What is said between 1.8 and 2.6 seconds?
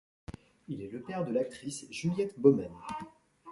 Juliette